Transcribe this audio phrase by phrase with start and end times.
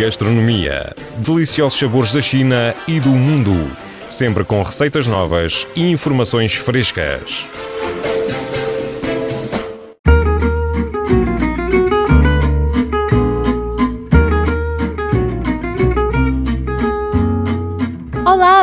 [0.00, 0.94] Gastronomia.
[1.18, 3.70] Deliciosos sabores da China e do mundo.
[4.08, 7.46] Sempre com receitas novas e informações frescas.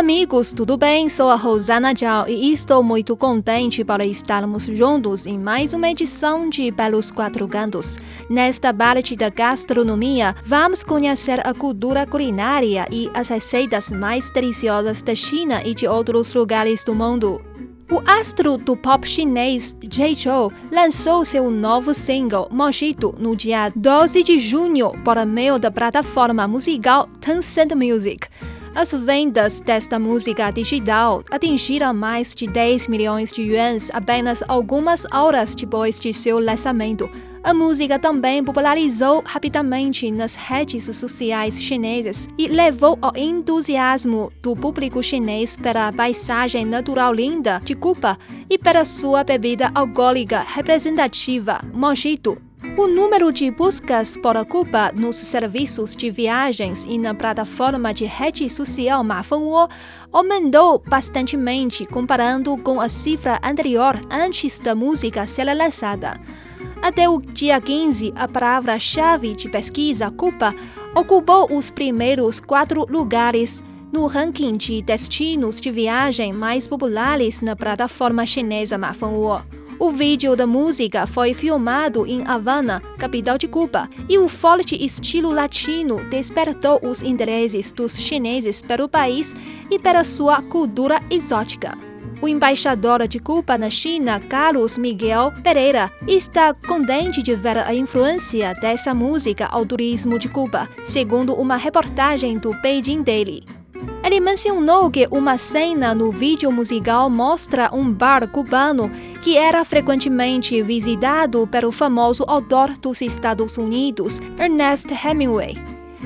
[0.08, 1.10] Amigos, tudo bem?
[1.10, 6.50] Sou a Rosana Zhao e estou muito contente para estarmos juntos em mais uma edição
[6.50, 8.00] de Belos Quatro Cantos.
[8.30, 15.14] Nesta parte da gastronomia, vamos conhecer a cultura culinária e as receitas mais deliciosas da
[15.14, 17.42] China e de outros lugares do mundo.
[17.92, 24.24] O astro do pop chinês Jay Chou lançou seu novo single Mojito no dia 12
[24.24, 28.30] de junho por meio da plataforma musical Tencent Music.
[28.78, 35.56] As vendas desta música digital atingiram mais de 10 milhões de yuans apenas algumas horas
[35.56, 37.10] depois de seu lançamento.
[37.44, 45.02] A música também popularizou rapidamente nas redes sociais chinesas e levou ao entusiasmo do público
[45.02, 48.16] chinês pela paisagem natural linda de Cuba
[48.48, 52.47] e pela sua bebida alcoólica representativa, Mojito.
[52.78, 58.48] O número de buscas por Cuba nos serviços de viagens e na plataforma de rede
[58.52, 59.68] social Mafengwo
[60.14, 66.22] aumentou bastantemente comparando com a cifra anterior antes da música ser lançada.
[66.80, 70.54] Até o dia 15, a palavra-chave de pesquisa Cuba
[70.94, 78.24] ocupou os primeiros quatro lugares no ranking de destinos de viagem mais populares na plataforma
[78.24, 79.42] chinesa Mafengwo.
[79.80, 85.30] O vídeo da música foi filmado em Havana, capital de Cuba, e o forte estilo
[85.30, 89.36] latino despertou os interesses dos chineses pelo país
[89.70, 91.78] e pela sua cultura exótica.
[92.20, 98.56] O embaixador de Cuba na China, Carlos Miguel Pereira, está contente de ver a influência
[98.56, 103.57] dessa música ao turismo de Cuba, segundo uma reportagem do Beijing Daily.
[104.04, 108.90] Ele mencionou que uma cena no vídeo musical mostra um bar cubano
[109.22, 115.58] que era frequentemente visitado pelo famoso autor dos Estados Unidos, Ernest Hemingway.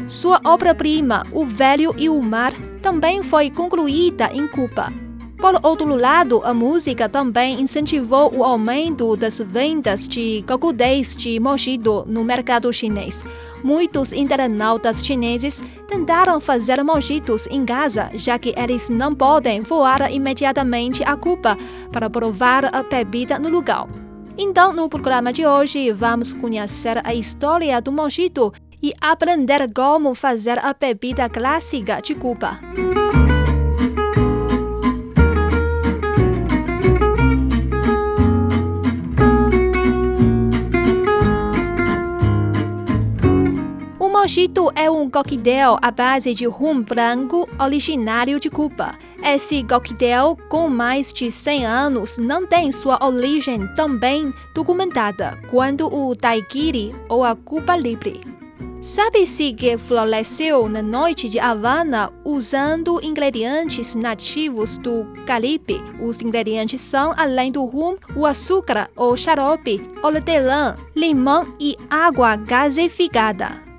[0.07, 4.91] Sua obra-prima, O Velho e o Mar, também foi concluída em Cuba.
[5.41, 12.05] Por outro lado, a música também incentivou o aumento das vendas de cocudês de mojito
[12.07, 13.25] no mercado chinês.
[13.63, 21.03] Muitos internautas chineses tentaram fazer mojitos em casa, já que eles não podem voar imediatamente
[21.03, 21.57] a Cuba
[21.91, 23.87] para provar a bebida no lugar.
[24.37, 30.59] Então, no programa de hoje, vamos conhecer a história do mojito e aprender como fazer
[30.59, 32.59] a bebida clássica de Cuba.
[44.21, 48.91] Mojito é um coquetel à base de rum branco originário de Cuba.
[49.23, 55.87] Esse coquetel, com mais de 100 anos, não tem sua origem tão bem documentada quanto
[55.87, 58.21] o daiquiri ou a Cuba Libre.
[58.79, 65.81] Sabe-se que floresceu na noite de Havana usando ingredientes nativos do Caribe.
[65.99, 73.70] Os ingredientes são, além do rum, o açúcar ou xarope, hortelã, limão e água gasificada.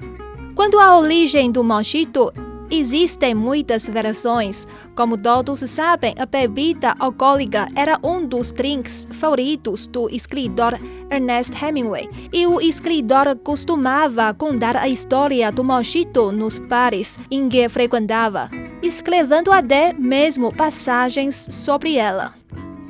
[0.62, 2.32] Quanto à origem do mojito,
[2.70, 4.64] existem muitas versões.
[4.94, 10.78] Como todos sabem, a bebida alcoólica era um dos drinks favoritos do escritor
[11.10, 17.68] Ernest Hemingway, e o escritor costumava contar a história do mojito nos bares em que
[17.68, 18.48] frequentava,
[18.80, 22.34] escrevendo até mesmo passagens sobre ela.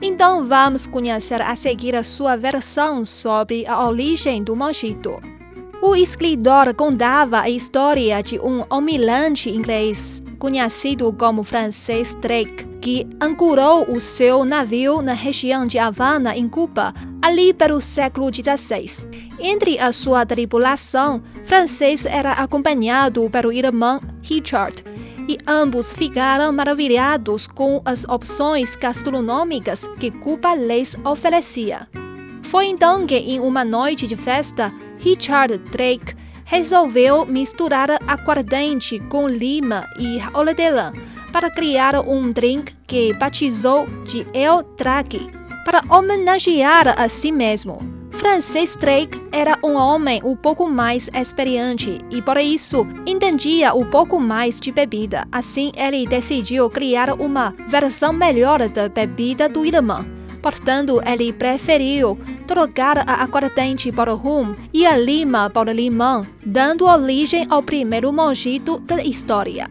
[0.03, 5.19] Então vamos conhecer a seguir a sua versão sobre a origem do mojito.
[5.84, 13.91] O escritor contava a história de um almirante inglês conhecido como Francis Drake, que ancorou
[13.91, 19.08] o seu navio na região de Havana, em Cuba, ali pelo século XVI.
[19.40, 24.84] Entre a sua tripulação, Francis era acompanhado pelo irmão Richard,
[25.29, 31.88] e ambos ficaram maravilhados com as opções gastronômicas que Cuba lhes oferecia.
[32.44, 36.14] Foi então que, em uma noite de festa, Richard Drake
[36.44, 40.93] resolveu misturar aguardente com lima e hortelã
[41.32, 45.28] para criar um drink que batizou de El Drake,
[45.64, 47.78] para homenagear a si mesmo.
[48.12, 54.20] Francis Drake era um homem um pouco mais experiente e por isso entendia um pouco
[54.20, 55.26] mais de bebida.
[55.32, 63.09] Assim, ele decidiu criar uma versão melhor da bebida do irmão Portanto, ele preferiu trocar
[63.09, 69.00] a aguardente para rum e a lima para limão, dando origem ao primeiro mojito da
[69.03, 69.69] história.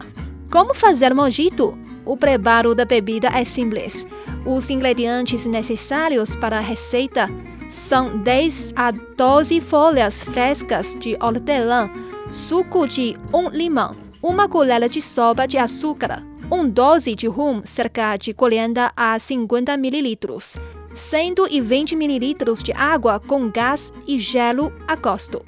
[0.50, 1.78] Como fazer mojito?
[2.04, 4.06] O preparo da bebida é simples.
[4.44, 7.30] Os ingredientes necessários para a receita
[7.68, 11.90] são 10 a 12 folhas frescas de hortelã,
[12.30, 18.14] suco de um limão, uma colher de sopa de açúcar, um doze de rum, cerca
[18.18, 20.18] de 40 a 50 ml,
[20.92, 25.42] 120 ml de água com gás e gelo a gosto.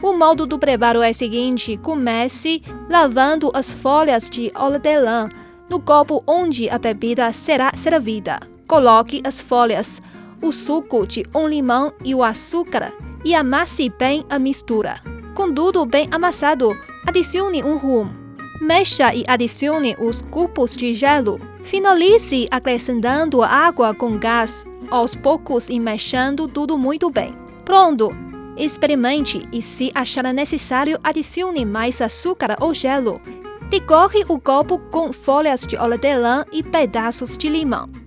[0.00, 5.28] O modo do preparo é o seguinte: comece lavando as folhas de hortelã
[5.68, 8.40] no copo onde a bebida será servida.
[8.66, 10.00] Coloque as folhas,
[10.40, 15.02] o suco de um limão e o açúcar e amasse bem a mistura.
[15.34, 16.74] Com tudo bem amassado,
[17.06, 18.25] adicione um rum
[18.60, 21.38] Mexa e adicione os cubos de gelo.
[21.62, 27.34] Finalize acrescentando água com gás aos poucos e mexendo tudo muito bem.
[27.64, 28.10] Pronto!
[28.56, 33.20] Experimente e, se achar necessário, adicione mais açúcar ou gelo.
[33.68, 38.05] Decorre o copo com folhas de hortelã e pedaços de limão.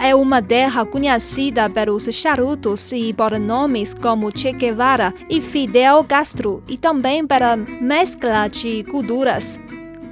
[0.00, 6.62] É uma terra conhecida pelos charutos e por nomes como Che Guevara e Fidel Castro,
[6.68, 9.58] e também pela mescla de culturas,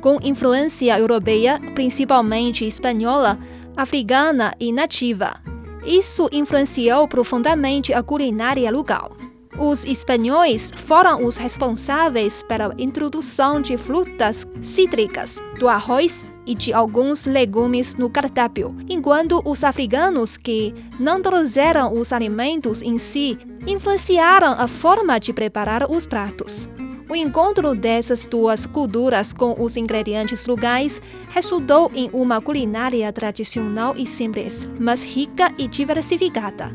[0.01, 3.39] com influência europeia, principalmente espanhola,
[3.77, 5.41] africana e nativa.
[5.85, 9.17] Isso influenciou profundamente a culinária local.
[9.59, 17.27] Os espanhóis foram os responsáveis pela introdução de frutas cítricas, do arroz e de alguns
[17.27, 23.39] legumes no cardápio, enquanto os africanos que não trouxeram os alimentos em si
[23.69, 26.69] influenciaram a forma de preparar os pratos.
[27.09, 34.05] O encontro dessas duas culturas com os ingredientes locais resultou em uma culinária tradicional e
[34.05, 36.73] simples, mas rica e diversificada.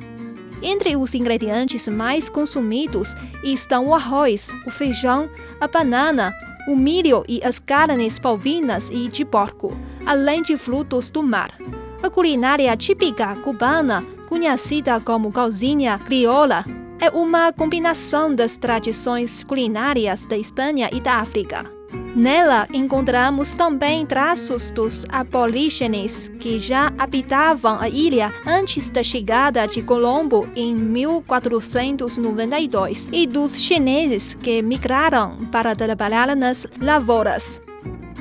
[0.61, 3.13] Entre os ingredientes mais consumidos
[3.43, 5.29] estão o arroz, o feijão,
[5.59, 6.33] a banana,
[6.67, 9.75] o milho e as carnes bovinas e de porco,
[10.05, 11.51] além de frutos do mar.
[12.01, 16.65] A culinária típica cubana, conhecida como cozinha crioula,
[16.99, 21.74] é uma combinação das tradições culinárias da Espanha e da África.
[22.15, 29.81] Nela encontramos também traços dos aborígenes que já habitavam a ilha antes da chegada de
[29.81, 37.61] Colombo em 1492 e dos chineses que migraram para trabalhar nas lavouras.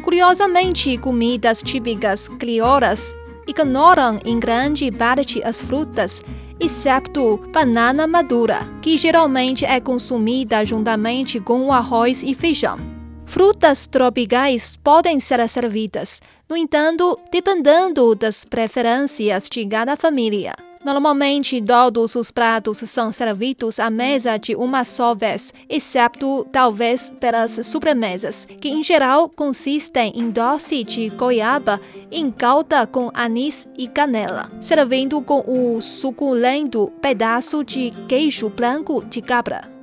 [0.03, 3.15] Curiosamente, comidas típicas crioulas
[3.47, 6.21] ignoram em grande parte as frutas
[6.59, 12.94] exceto banana madura, que geralmente é consumida juntamente com arroz e feijão.
[13.27, 20.55] Frutas tropicais podem ser servidas, no entanto, dependendo das preferências de cada família.
[20.85, 27.53] Normalmente, todos os pratos são servidos à mesa de uma só vez, exceto talvez pelas
[27.67, 31.81] sobremesas, que em geral consistem em doce de goiaba
[32.13, 39.23] em calda com anis e canela, servindo com o suculento pedaço de queijo branco de
[39.23, 39.74] cabra.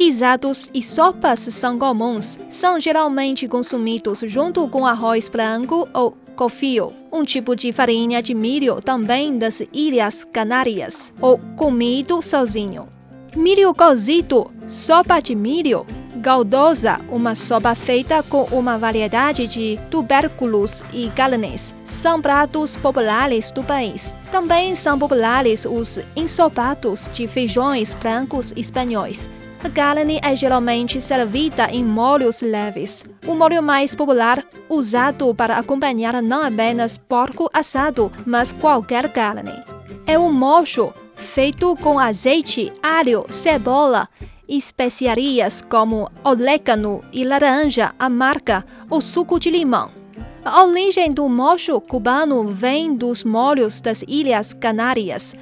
[0.00, 7.22] Guisados e sopas são comuns, são geralmente consumidos junto com arroz branco ou cofio, um
[7.22, 12.88] tipo de farinha de milho também das Ilhas Canárias, ou comido sozinho.
[13.36, 21.08] Milho cozido, sopa de milho, galdosa, uma sopa feita com uma variedade de tubérculos e
[21.08, 24.16] galinhas, são pratos populares do país.
[24.32, 29.28] Também são populares os ensopados de feijões brancos espanhóis,
[29.62, 33.04] a carne é geralmente servida em molhos leves.
[33.26, 39.52] O molho mais popular, usado para acompanhar não apenas porco assado, mas qualquer carne.
[40.06, 44.08] É um mocho feito com azeite, alho, cebola,
[44.48, 49.90] especiarias como orégano e laranja amarga ou suco de limão.
[50.42, 55.36] A origem do mocho cubano vem dos molhos das Ilhas Canárias.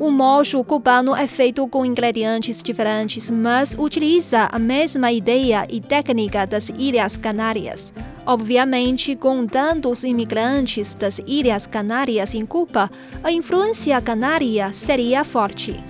[0.00, 6.46] O mocho cubano é feito com ingredientes diferentes, mas utiliza a mesma ideia e técnica
[6.46, 7.92] das Ilhas Canárias.
[8.24, 12.88] Obviamente, com tantos imigrantes das Ilhas Canárias em Cuba,
[13.24, 15.82] a influência canária seria forte.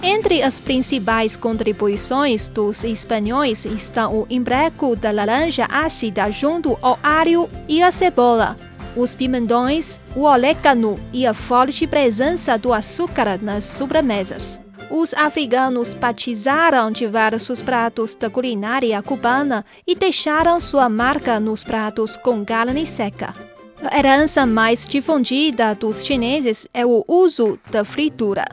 [0.00, 7.50] Entre as principais contribuições dos espanhóis estão o emprego da laranja ácida junto ao alho
[7.66, 8.56] e a cebola
[8.96, 14.60] os pimentões, o orégano e a forte presença do açúcar nas sobremesas.
[14.90, 22.44] Os africanos batizaram diversos pratos da culinária cubana e deixaram sua marca nos pratos com
[22.44, 23.34] carne seca.
[23.82, 28.44] A herança mais difundida dos chineses é o uso da fritura.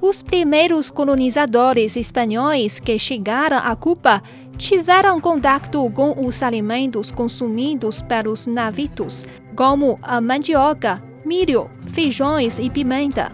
[0.00, 4.22] Os primeiros colonizadores espanhóis que chegaram a Cuba
[4.56, 13.32] tiveram contato com os alimentos consumidos pelos navios, como a mandioca, milho, feijões e pimenta.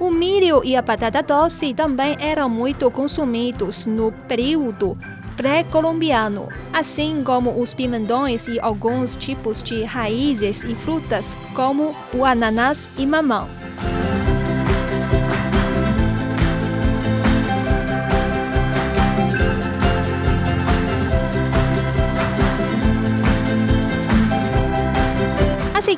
[0.00, 4.96] O milho e a batata doce também eram muito consumidos no período
[5.36, 12.90] pré-colombiano, assim como os pimentões e alguns tipos de raízes e frutas, como o ananás
[12.98, 13.48] e mamão.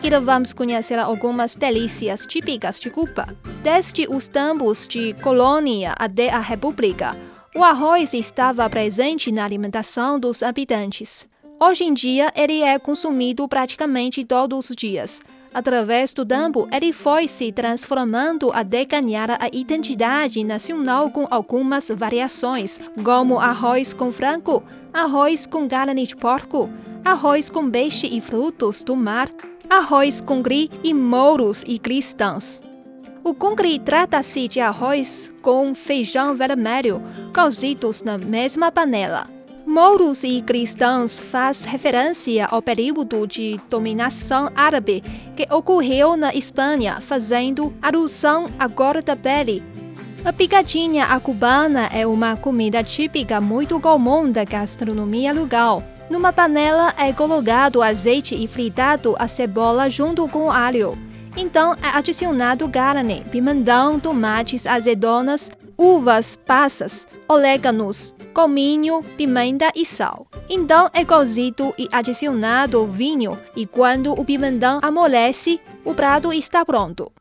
[0.00, 3.36] A seguir, vamos conhecer algumas delícias típicas de Cuba.
[3.62, 7.14] Desde os tempos de colônia até a República,
[7.54, 11.28] o arroz estava presente na alimentação dos habitantes.
[11.62, 15.20] Hoje em dia, ele é consumido praticamente todos os dias.
[15.52, 22.80] Através do tempo, ele foi se transformando até ganhar a identidade nacional com algumas variações,
[23.04, 24.62] como arroz com frango,
[24.94, 26.70] arroz com carne de porco,
[27.04, 29.28] arroz com peixe e frutos do mar,
[29.70, 32.60] arroz congri e mouros e cristãos.
[33.22, 37.00] O congri trata-se de arroz com feijão vermelho
[37.32, 39.28] cozidos na mesma panela.
[39.64, 45.04] Mouros e cristãos faz referência ao período de dominação árabe
[45.36, 49.62] que ocorreu na Espanha, fazendo alusão à cor da pele.
[50.24, 55.84] A picadinha cubana é uma comida típica muito comum da gastronomia local.
[56.10, 60.98] Numa panela é colocado azeite e fritado a cebola junto com alho.
[61.36, 65.48] Então é adicionado carne, pimentão, tomates, azeitonas,
[65.78, 70.26] uvas passas, oréganos, cominho, pimenta e sal.
[70.48, 77.12] Então é cozido e adicionado vinho e quando o pimentão amolece, o prato está pronto.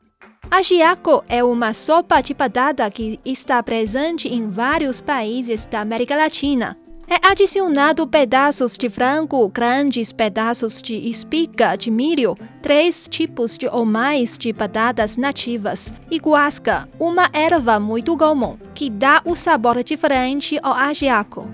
[0.50, 6.75] Ajiaco é uma sopa de batata que está presente em vários países da América Latina.
[7.12, 13.84] É adicionado pedaços de frango, grandes pedaços de espiga de milho, três tipos de ou
[13.84, 20.60] mais de batatas nativas e guasca, uma erva muito comum, que dá o sabor diferente
[20.62, 21.50] ao ajiaco.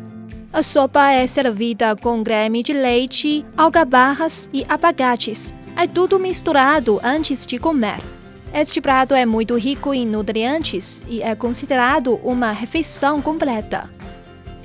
[0.51, 5.55] A sopa é servida com creme de leite, alcabarras e abacates.
[5.77, 8.01] É tudo misturado antes de comer.
[8.53, 13.94] Este prato é muito rico em nutrientes e é considerado uma refeição completa.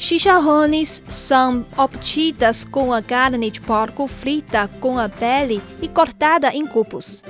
[0.00, 6.66] Chicharrones são obtidas com a carne de porco frita com a pele e cortada em
[6.66, 7.22] cubos.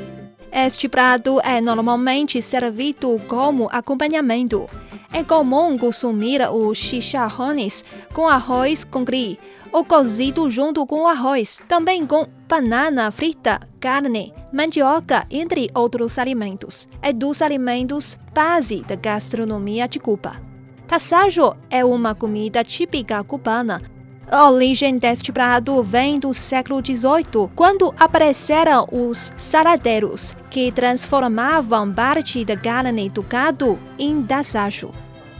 [0.52, 4.70] Este prato é normalmente servido como acompanhamento.
[5.12, 9.36] É comum consumir os chicharrones com arroz com gri
[9.72, 16.88] ou cozido junto com arroz, também com banana frita, carne, mandioca, entre outros alimentos.
[17.02, 20.49] É dos alimentos base da gastronomia de Cuba.
[20.90, 23.80] Tassajo é uma comida típica cubana.
[24.28, 32.44] A origem deste prato vem do século XVIII, quando apareceram os saladeiros, que transformavam parte
[32.44, 34.90] da carne do gado em tassajo.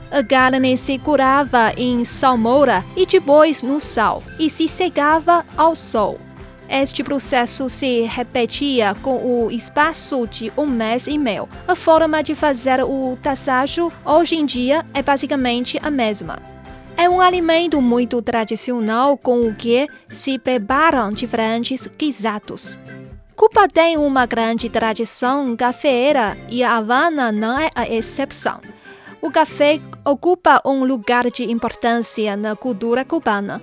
[0.09, 6.17] A carne se curava em salmoura e depois no sal, e se secava ao sol.
[6.71, 11.49] Este processo se repetia com o espaço de um mês e meio.
[11.67, 16.39] A forma de fazer o tassajo hoje em dia é basicamente a mesma.
[16.97, 22.79] É um alimento muito tradicional com o que se preparam diferentes guisados.
[23.35, 28.61] Cuba tem uma grande tradição cafeeira e a Havana não é a exceção.
[29.21, 33.61] O café ocupa um lugar de importância na cultura cubana.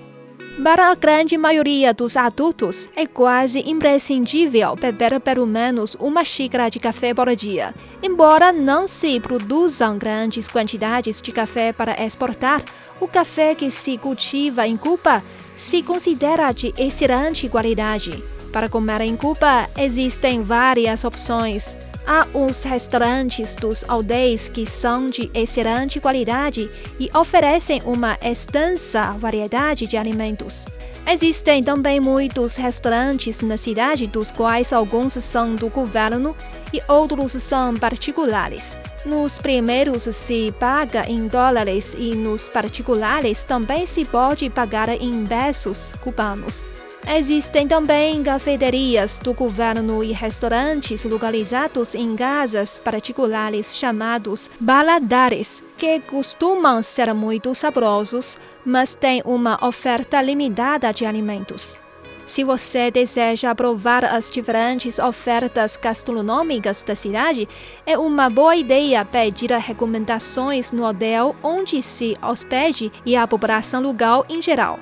[0.64, 6.80] Para a grande maioria dos adultos, é quase imprescindível beber pelo menos uma xícara de
[6.80, 7.76] café por dia.
[8.02, 12.64] Embora não se produzam grandes quantidades de café para exportar,
[13.00, 15.24] o café que se cultiva em Cuba
[15.56, 18.24] se considera de excelente qualidade.
[18.52, 21.78] Para comer em Cuba, existem várias opções.
[22.10, 29.86] Há os restaurantes dos aldeias que são de excelente qualidade e oferecem uma extensa variedade
[29.86, 30.68] de alimentos.
[31.06, 36.34] Existem também muitos restaurantes na cidade, dos quais alguns são do governo
[36.74, 38.78] e outros são particulares.
[39.06, 45.94] Nos primeiros se paga em dólares e nos particulares também se pode pagar em pesos
[46.02, 46.66] cubanos.
[47.10, 56.84] Existem também cafeterias do governo e restaurantes localizados em casas particulares chamados baladares, que costumam
[56.84, 61.80] ser muito saborosos, mas têm uma oferta limitada de alimentos.
[62.26, 67.48] Se você deseja provar as diferentes ofertas gastronômicas da cidade,
[67.86, 74.26] é uma boa ideia pedir recomendações no hotel onde se hospede e a população local
[74.28, 74.78] em geral.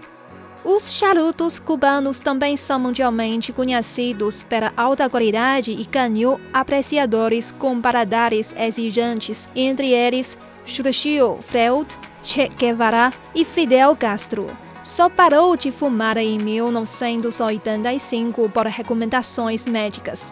[0.65, 8.51] Os charutos cubanos também são mundialmente conhecidos pela alta qualidade e ganham apreciadores com paladares
[8.57, 11.87] exigentes, entre eles Churchill Freud,
[12.23, 14.47] Che Guevara e Fidel Castro.
[14.81, 20.31] Só parou de fumar em 1985 por recomendações médicas.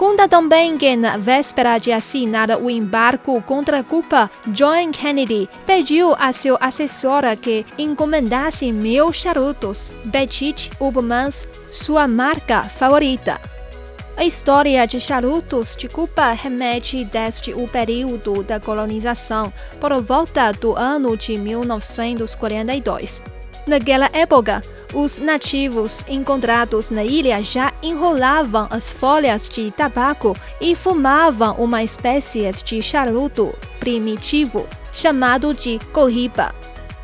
[0.00, 6.32] Conta também que, na véspera de assinar o embargo contra Cuba, John Kennedy pediu a
[6.32, 13.38] seu assessor que encomendasse mil charutos, Petit Ubmans, sua marca favorita.
[14.16, 20.74] A história de charutos de Cuba remete desde o período da colonização, por volta do
[20.78, 23.22] ano de 1942.
[23.66, 24.62] Naquela época,
[24.92, 32.50] os nativos encontrados na ilha já enrolavam as folhas de tabaco e fumavam uma espécie
[32.64, 36.54] de charuto primitivo chamado de corriba.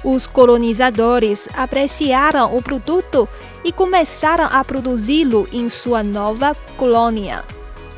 [0.02, 3.28] Os colonizadores apreciaram o produto
[3.64, 7.44] e começaram a produzi-lo em sua nova colônia.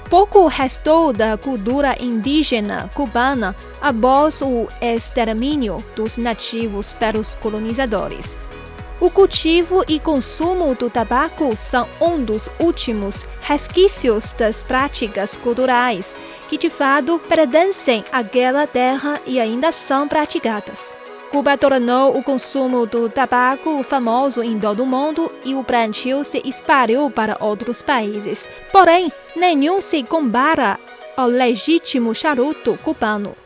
[0.08, 8.34] Pouco restou da cultura indígena cubana após o extermínio dos nativos pelos colonizadores.
[9.00, 16.58] O cultivo e consumo do tabaco são um dos últimos resquícios das práticas culturais que
[16.58, 20.96] de fato pertencem àquela terra e ainda são praticadas.
[21.30, 26.42] Cuba tornou o consumo do tabaco famoso em todo o mundo e o plantio se
[26.44, 28.48] espalhou para outros países.
[28.72, 30.76] Porém, nenhum se compara
[31.16, 33.36] ao legítimo charuto cubano.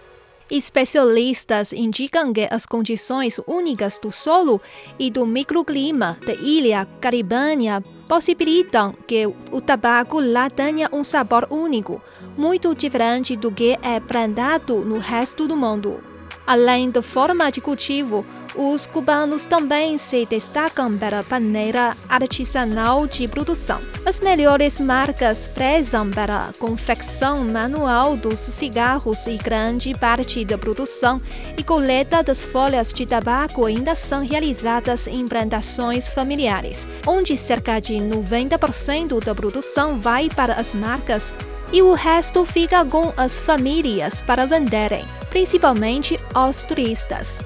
[0.52, 4.60] Especialistas indicam que as condições únicas do solo
[4.98, 12.02] e do microclima da ilha caribenha possibilitam que o tabaco lá tenha um sabor único,
[12.36, 16.11] muito diferente do que é plantado no resto do mundo.
[16.46, 23.80] Além da forma de cultivo, os cubanos também se destacam pela maneira artesanal de produção.
[24.04, 31.20] As melhores marcas prezam pela confecção manual dos cigarros e grande parte da produção
[31.56, 37.94] e coleta das folhas de tabaco ainda são realizadas em plantações familiares, onde cerca de
[37.94, 41.32] 90% da produção vai para as marcas
[41.72, 47.42] e o resto fica com as famílias para venderem, principalmente aos turistas.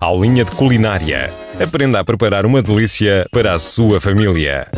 [0.00, 1.47] Aulinha de culinária.
[1.60, 4.68] Aprenda a preparar uma delícia para a sua família.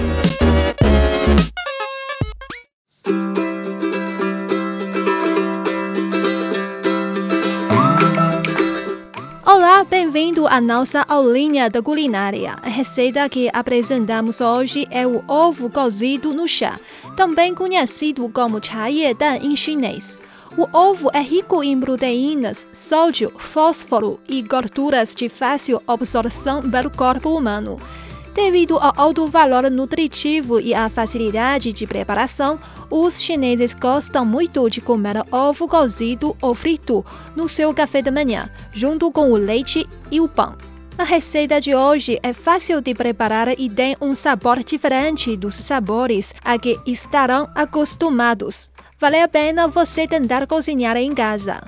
[9.44, 12.56] Olá, bem-vindo à nossa aulinha de culinária.
[12.62, 16.80] A receita que apresentamos hoje é o ovo cozido no chá,
[17.14, 20.18] também conhecido como chá em chinês.
[20.56, 27.30] O ovo é rico em proteínas, sódio, fósforo e gorduras de fácil absorção pelo corpo
[27.30, 27.76] humano.
[28.34, 32.58] Devido ao alto valor nutritivo e à facilidade de preparação,
[32.90, 37.04] os chineses gostam muito de comer ovo cozido ou frito
[37.36, 40.56] no seu café da manhã, junto com o leite e o pão.
[40.98, 46.34] A receita de hoje é fácil de preparar e tem um sabor diferente dos sabores
[46.44, 51.62] a que estarão acostumados vale a pena você tentar cozinhar em casa.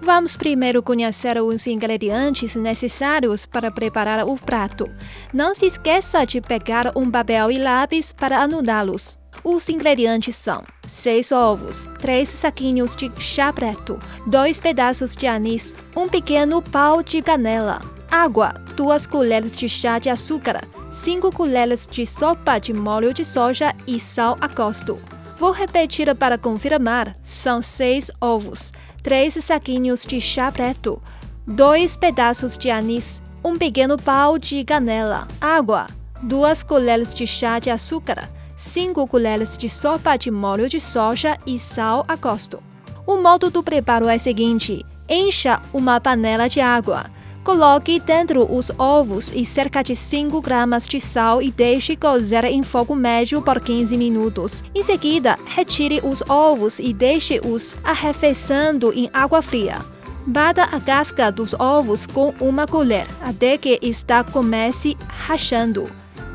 [0.00, 4.88] Vamos primeiro conhecer os ingredientes necessários para preparar o prato.
[5.34, 9.18] Não se esqueça de pegar um papel e lápis para anotá-los.
[9.42, 16.08] Os ingredientes são 6 ovos, 3 saquinhos de chá preto, 2 pedaços de anis, um
[16.08, 20.60] pequeno pau de canela, água, 2 colheres de chá de açúcar,
[20.92, 25.17] 5 colheres de sopa de molho de soja e sal a gosto.
[25.38, 28.72] Vou repetir para confirmar: são seis ovos,
[29.02, 31.00] três saquinhos de chá preto,
[31.46, 35.86] dois pedaços de anis, um pequeno pau de canela, água,
[36.20, 41.56] duas colheres de chá de açúcar, cinco colheres de sopa de molho de soja e
[41.56, 42.60] sal a gosto.
[43.06, 47.06] O modo do preparo é o seguinte: encha uma panela de água.
[47.48, 52.62] Coloque dentro os ovos e cerca de 5 gramas de sal e deixe cozer em
[52.62, 54.62] fogo médio por 15 minutos.
[54.74, 59.78] Em seguida, retire os ovos e deixe-os arrefecendo em água fria.
[60.26, 65.88] Bata a casca dos ovos com uma colher até que está comece rachando.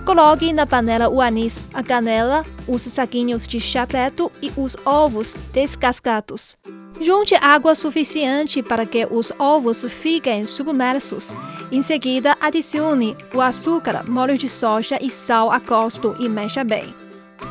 [0.05, 5.35] Coloque na panela o anis, a canela, os saquinhos de chá preto e os ovos
[5.53, 6.57] descascados.
[6.99, 11.33] Junte água suficiente para que os ovos fiquem submersos.
[11.71, 16.93] Em seguida, adicione o açúcar, molho de soja e sal a gosto e mexa bem.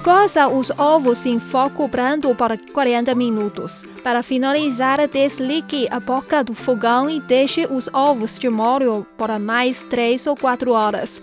[0.04, 3.82] Coça os ovos em fogo brando por 40 minutos.
[4.02, 9.82] Para finalizar, desligue a boca do fogão e deixe os ovos de molho por mais
[9.82, 11.22] 3 ou 4 horas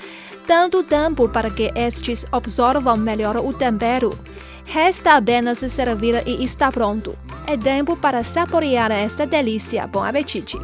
[0.50, 4.18] tanto tempo para que estes absorvam melhor o tempero.
[4.66, 7.16] Resta apenas servir e está pronto.
[7.46, 9.86] É tempo para saborear esta delícia.
[9.86, 10.58] Bom apetite!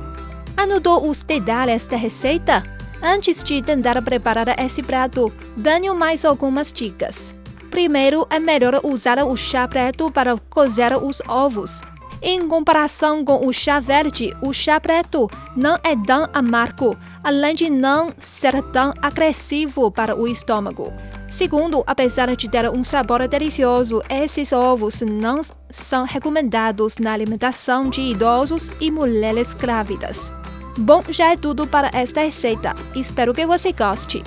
[0.58, 2.63] Anotou os detalhes da receita?
[3.00, 7.36] Antes de tentar preparar esse prato, dê mais algumas dicas.
[7.69, 11.84] Primeiro, é melhor usar o chá preto para cozer os ovos.
[12.21, 17.69] Em comparação com o chá verde, o chá preto não é tão amargo, além de
[17.69, 20.91] não ser tão agressivo para o estômago.
[21.28, 28.01] Segundo, apesar de ter um sabor delicioso, esses ovos não são recomendados na alimentação de
[28.01, 30.32] idosos e mulheres grávidas.
[30.78, 32.75] Bom, já é tudo para esta receita.
[32.95, 34.23] Espero que você goste.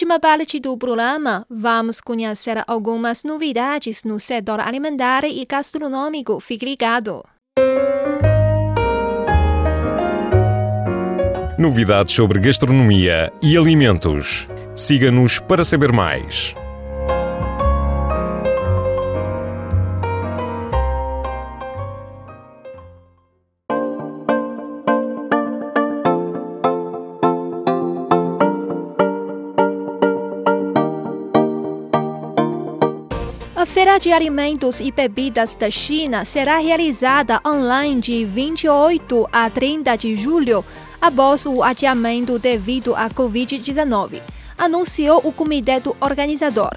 [0.00, 6.40] Última parte do programa, vamos conhecer algumas novidades no setor alimentar e gastronômico.
[6.40, 7.22] Fique ligado!
[11.58, 14.48] Novidades sobre gastronomia e alimentos.
[14.74, 16.54] Siga-nos para saber mais.
[33.90, 40.14] Feira de Alimentos e Bebidas da China será realizada online de 28 a 30 de
[40.14, 40.64] julho,
[41.00, 44.22] após o adiamento devido à Covid-19,
[44.56, 46.70] anunciou o comitê do organizador.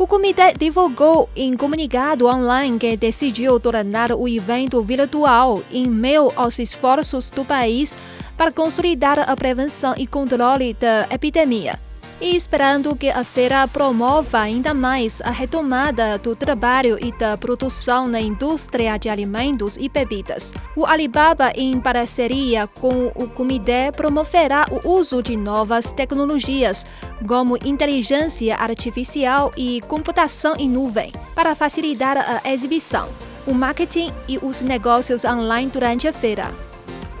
[0.00, 6.58] O comitê divulgou em comunicado online que decidiu tornar o evento virtual em meio aos
[6.58, 7.94] esforços do país
[8.38, 11.78] para consolidar a prevenção e controle da epidemia
[12.24, 18.08] e esperando que a feira promova ainda mais a retomada do trabalho e da produção
[18.08, 20.54] na indústria de alimentos e bebidas.
[20.74, 26.86] O Alibaba, em parceria com o comitê, promoverá o uso de novas tecnologias,
[27.28, 33.06] como inteligência artificial e computação em nuvem, para facilitar a exibição,
[33.46, 36.73] o marketing e os negócios online durante a feira.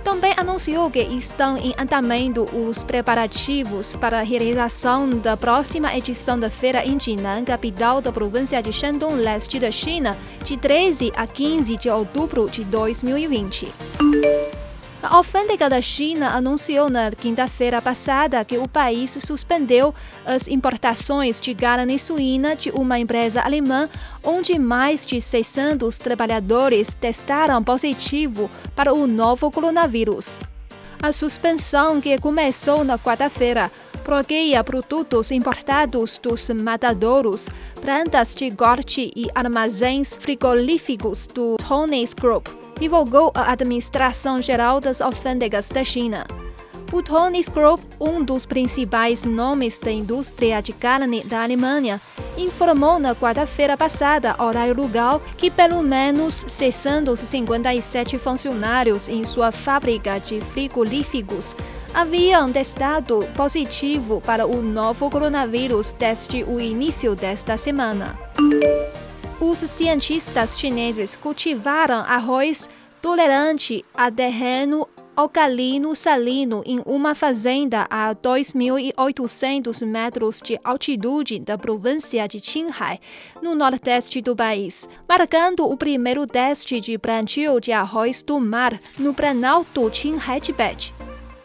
[0.04, 6.50] Também anunciou que estão em andamento os preparativos para a realização da próxima edição da
[6.50, 10.14] feira em Jinan, capital da província de Shandong, leste da China,
[10.44, 14.43] de 13 a 15 de outubro de 2020.
[15.04, 21.54] A alfândega da China anunciou na quinta-feira passada que o país suspendeu as importações de
[21.54, 23.86] carne suína de uma empresa alemã,
[24.22, 30.40] onde mais de 600 trabalhadores testaram positivo para o novo coronavírus.
[31.02, 33.70] A suspensão, que começou na quarta-feira,
[34.06, 37.50] bloqueia produtos importados dos matadouros,
[37.82, 45.68] plantas de corte e armazéns frigoríficos do Tony's Group divulgou a Administração Geral das Alfândegas
[45.68, 46.26] da China.
[46.92, 52.00] O Tony's Group, um dos principais nomes da indústria de carne da Alemanha,
[52.36, 60.40] informou na quarta-feira passada, horário local, que pelo menos 657 funcionários em sua fábrica de
[60.40, 61.56] frigoríficos
[61.92, 68.16] haviam testado positivo para o novo coronavírus desde o início desta semana.
[69.46, 72.66] Os cientistas chineses cultivaram arroz
[73.02, 82.26] tolerante a terreno alcalino salino em uma fazenda a 2.800 metros de altitude da província
[82.26, 82.98] de Qinghai,
[83.42, 89.12] no nordeste do país, marcando o primeiro teste de plantio de arroz do mar no
[89.12, 90.93] Planalto Qinghai Tibete.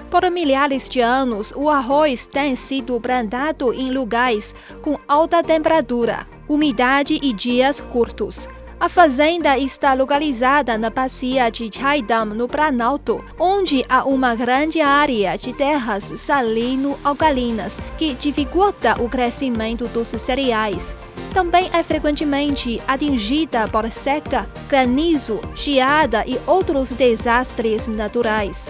[0.09, 7.19] Por milhares de anos, o arroz tem sido plantado em lugares com alta temperatura, umidade
[7.21, 8.49] e dias curtos.
[8.79, 15.37] A fazenda está localizada na bacia de Chaidam, no Planalto, onde há uma grande área
[15.37, 20.95] de terras salino-alcalinas que dificulta o crescimento dos cereais.
[21.33, 28.67] Também é frequentemente atingida por seca, granizo, geada e outros desastres naturais.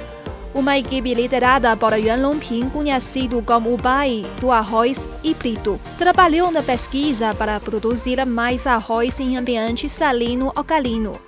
[0.53, 6.63] Uma equipe liderada por Yuan Longping, conhecido como o pai do arroz híbrido, trabalhou na
[6.63, 11.19] pesquisa para produzir mais arroz em ambiente salino-alcalino.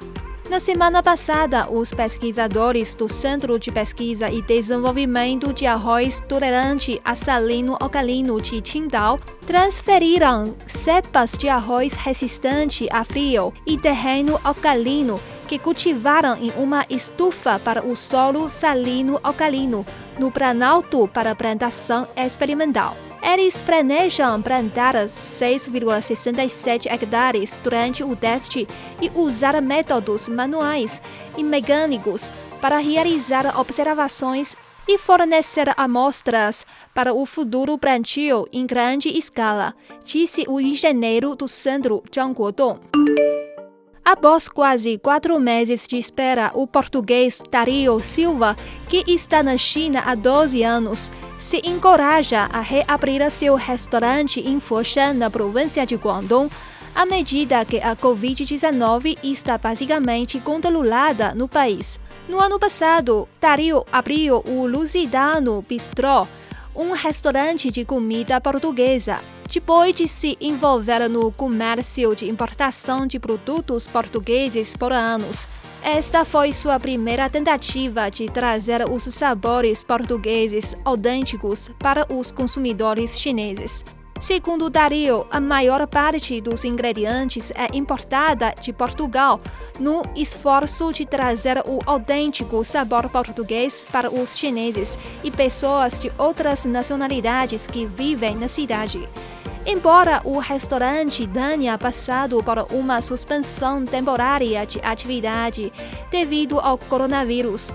[0.50, 7.16] Na semana passada, os pesquisadores do Centro de Pesquisa e Desenvolvimento de Arroz Tolerante a
[7.16, 15.60] Salino Alcalino de Qingdao transferiram cepas de arroz resistente a frio e terreno alcalino que
[15.60, 19.86] cultivaram em uma estufa para o solo salino-alcalino,
[20.18, 22.96] no Planalto para plantação experimental.
[23.22, 28.66] Eles planejam plantar 6,67 hectares durante o teste
[29.02, 31.02] e usar métodos manuais
[31.36, 32.30] e mecânicos
[32.62, 34.56] para realizar observações
[34.88, 42.02] e fornecer amostras para o futuro plantio em grande escala, disse o engenheiro do centro
[42.10, 42.80] Zhang Guodong.
[44.04, 48.58] Após quase quatro meses de espera, o português Dario Silva,
[48.90, 55.14] que está na China há 12 anos, se encoraja a reabrir seu restaurante em Foshan,
[55.14, 56.50] na província de Guangdong,
[56.96, 62.00] à medida que a Covid-19 está basicamente controlada no país.
[62.28, 66.28] No ano passado, Dario abriu o Lusidano Bistrô,
[66.76, 69.20] um restaurante de comida portuguesa
[69.52, 75.48] depois de se envolver no comércio de importação de produtos portugueses por anos.
[75.84, 83.84] Esta foi sua primeira tentativa de trazer os sabores portugueses autênticos para os consumidores chineses.
[84.22, 89.42] Segundo Dario, a maior parte dos ingredientes é importada de Portugal,
[89.80, 96.66] no esforço de trazer o autêntico sabor português para os chineses e pessoas de outras
[96.66, 99.10] nacionalidades que vivem na cidade.
[99.66, 105.74] Embora o restaurante tenha passado por uma suspensão temporária de atividade
[106.12, 107.74] devido ao coronavírus,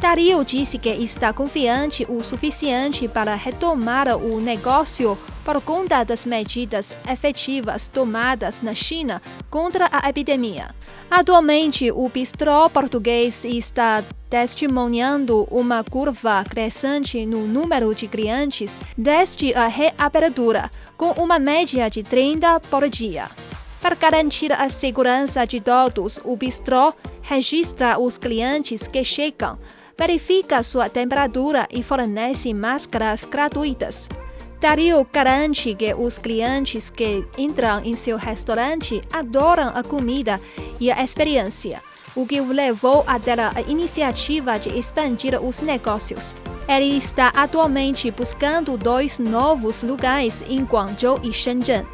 [0.00, 6.94] Dario disse que está confiante o suficiente para retomar o negócio por conta das medidas
[7.10, 10.74] efetivas tomadas na China contra a epidemia.
[11.10, 19.66] Atualmente, o bistrô português está testemunhando uma curva crescente no número de clientes desde a
[19.66, 23.28] reabertura, com uma média de 30 por dia.
[23.82, 29.58] Para garantir a segurança de todos, o bistrô registra os clientes que chegam,
[29.98, 34.08] verifica sua temperatura e fornece máscaras gratuitas.
[34.62, 40.40] Dario garante que os clientes que entram em seu restaurante adoram a comida
[40.78, 41.82] e a experiência,
[42.14, 46.36] o que o levou a ter a iniciativa de expandir os negócios.
[46.68, 51.84] Ele está atualmente buscando dois novos lugares em Guangzhou e Shenzhen.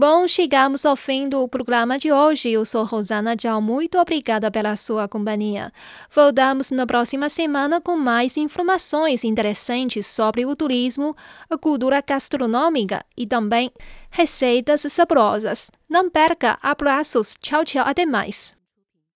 [0.00, 2.48] Bom, chegamos ao fim do programa de hoje.
[2.50, 3.60] Eu sou Rosana Tchau.
[3.60, 5.72] Muito obrigada pela sua companhia.
[6.08, 11.16] Voltamos na próxima semana com mais informações interessantes sobre o turismo,
[11.50, 13.72] a cultura gastronômica e também
[14.08, 15.68] receitas saborosas.
[15.88, 17.34] Não perca, abraços.
[17.42, 17.82] Tchau, tchau.
[17.84, 18.57] Até mais.